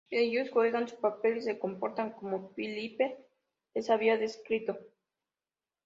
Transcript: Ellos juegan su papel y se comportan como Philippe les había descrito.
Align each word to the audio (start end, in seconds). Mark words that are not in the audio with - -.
Ellos 0.09 0.49
juegan 0.49 0.87
su 0.87 0.95
papel 0.99 1.37
y 1.37 1.41
se 1.43 1.59
comportan 1.59 2.13
como 2.13 2.51
Philippe 2.55 3.17
les 3.75 3.87
había 3.91 4.17
descrito. 4.17 4.75